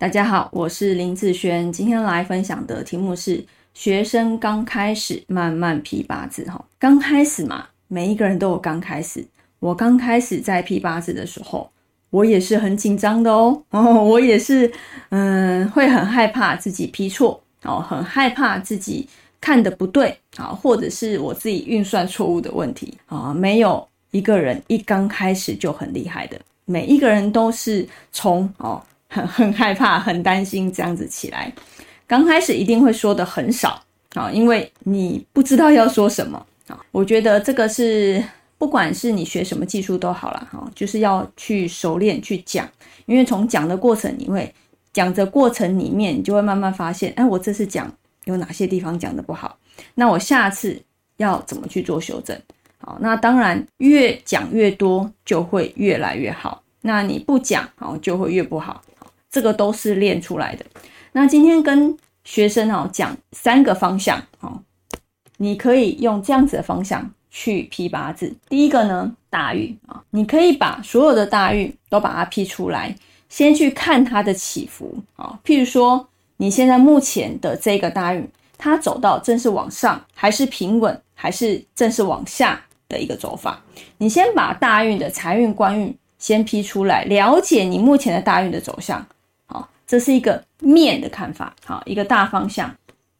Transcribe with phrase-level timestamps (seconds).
[0.00, 6.64] 大家好，我是林志轩，今天来分享的题目是学生刚开始慢慢批八字哈。
[6.78, 9.26] 刚开始嘛，每一个人都有刚开始。
[9.58, 11.68] 我刚开始在批八字的时候，
[12.10, 13.60] 我也是很紧张的哦。
[13.70, 14.70] 哦，我也是，
[15.08, 19.08] 嗯，会很害怕自己批错哦，很害怕自己
[19.40, 23.34] 看的不对啊，或者是我自己运算错误的问题啊。
[23.34, 28.80] 没有一个人一刚开始就很厉害的，每一个人都是从哦。
[29.08, 31.52] 很 很害怕，很担心这样子起来。
[32.06, 33.82] 刚开始一定会说的很少
[34.14, 36.78] 啊，因为你不知道要说什么啊。
[36.90, 38.22] 我觉得这个是
[38.56, 42.68] 不管是你学什么技术都好了哈，就是要去熟练去讲，
[43.06, 44.52] 因为从讲的过程，你会
[44.92, 47.92] 讲的过程里面，你就会慢慢发现，哎，我这次讲
[48.24, 49.58] 有哪些地方讲的不好，
[49.94, 50.80] 那我下次
[51.18, 52.38] 要怎么去做修正？
[52.78, 58.82] 好，那当然越讲越多就会越来越好，那你不讲好就会越不好。
[59.30, 60.64] 这个都是练出来的。
[61.12, 64.62] 那今天跟学生哦讲三个方向哦，
[65.38, 68.34] 你可以用这样子的方向去批八字。
[68.48, 72.94] 第一个呢，大运啊，你可以把所有的大运都把它批出来，
[73.28, 75.38] 先去看它的起伏啊。
[75.44, 76.06] 譬如说，
[76.36, 83.62] 你现在目前的这个大运，它走到正是往上，还是平稳，还是正是往下的一个走法？
[83.96, 89.06] 你先把大运的财运、官运先批出来，了解你目前的大运的走向。
[89.88, 92.72] 这是一个面的看法，好，一个大方向。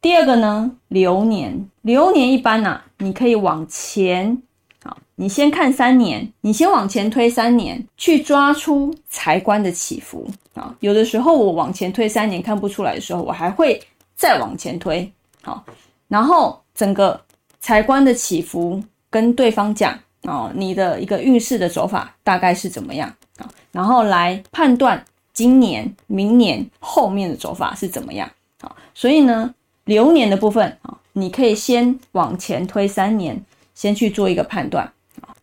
[0.03, 4.41] 第二个呢，流年，流年一般呢，你可以往前，
[4.85, 10.77] 好，你先看三年，你先往前推三年，去抓出财官的起伏啊。
[10.81, 13.83] 有的时候我往前推三年看不出来的时候，我还会
[14.15, 15.11] 再往前推，
[15.43, 15.65] 好，
[16.07, 17.19] 然后整个
[17.61, 23.09] 财官的起伏跟对方讲哦，你的一个运势的走法大概是怎么样
[23.39, 25.03] 啊，然后来判断。
[25.39, 28.29] 今年、明年后面的走法是怎么样？
[28.61, 29.55] 好，所以呢，
[29.85, 33.41] 流年的部分啊，你可以先往前推三年，
[33.73, 34.93] 先去做一个判断。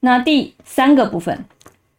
[0.01, 1.45] 那第三个部分，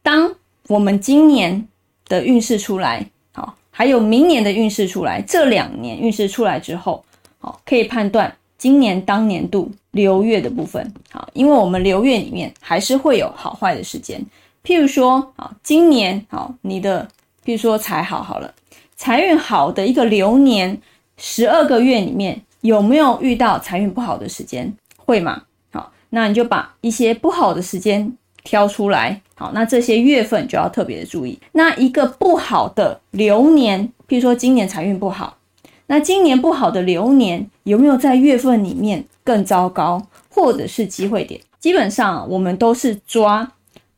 [0.02, 0.30] 当
[0.68, 1.66] 我们今年
[2.06, 7.02] 的运势出来，好，还有明年的运势出来，这两年运势出来之后，
[7.38, 10.92] 好，可以判断今年当年度流月的部分。
[11.10, 14.22] 好，因为我们流月里面还是会有好坏的时间，
[14.62, 17.08] 譬如说，啊，今年好，你的。
[17.46, 18.52] 比如说财好好了，
[18.96, 20.82] 财运好的一个流年，
[21.16, 24.74] 十二个月里面有没有遇到财运不好的时间？
[24.96, 25.44] 会吗？
[25.70, 28.12] 好，那你就把一些不好的时间
[28.42, 29.22] 挑出来。
[29.36, 31.38] 好，那这些月份就要特别的注意。
[31.52, 35.38] 那一个不好的流年，譬如说今年财运不好，
[35.86, 41.40] 那今年不好的流年有没有在月份里面更糟糕，或者是机会点？
[41.60, 43.52] 基本上我们都是抓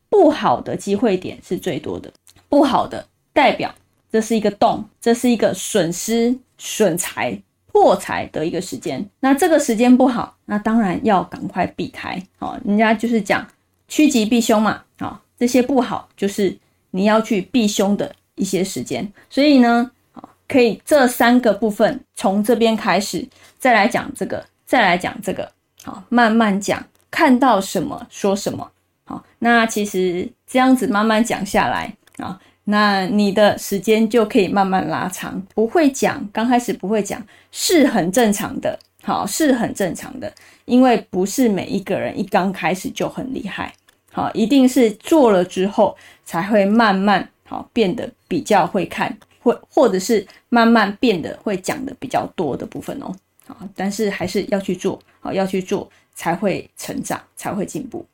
[0.07, 2.13] 不好的机会点是最多的，
[2.47, 3.07] 不好的。
[3.33, 3.73] 代表
[4.11, 9.07] 这是一个洞，这是一个损失、损财、破财的一个时间。
[9.19, 12.21] 那这个时间不好，那当然要赶快避开。
[12.37, 13.47] 好，人家就是讲
[13.87, 14.81] 趋吉避凶嘛。
[14.99, 16.57] 好，这些不好就是
[16.91, 19.07] 你要去避凶的一些时间。
[19.29, 23.27] 所以呢，好，可以这三个部分从这边开始，
[23.59, 25.49] 再来讲这个，再来讲这个。
[25.83, 28.69] 好，慢慢讲，看到什么说什么。
[29.05, 32.39] 好，那其实这样子慢慢讲下来啊。
[32.71, 37.19] 那你的时间就可以慢慢拉长，不会讲，刚开始不会讲
[37.51, 40.31] 是很正常的，好是很正常的，
[40.65, 43.73] 因为不是每一个人一刚开始就很厉害，
[44.11, 53.11] 好一定是做了之后才会慢慢好变得比较会看，或或者是慢慢变得会讲的比较多的部分哦，
[53.47, 58.05] 好，但是还是要去做，好要去做才会成长，才会进步。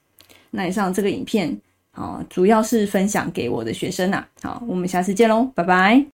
[0.51, 1.59] 那以上这个影片。
[1.95, 4.23] 好，主要是分享给我的学生呐。
[4.43, 6.03] 好，我们下次见喽，拜拜。